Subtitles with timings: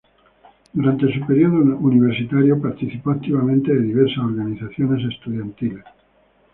[0.73, 5.83] Durante su período universitario participó activamente de diversas organizaciones estudiantiles.